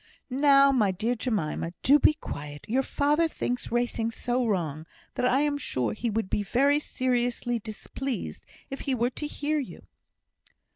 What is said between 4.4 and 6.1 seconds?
wrong, that I am sure he